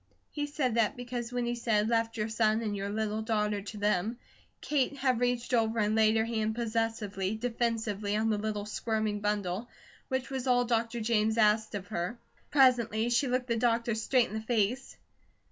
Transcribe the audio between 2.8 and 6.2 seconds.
little daughter to them," Kate had reached over and laid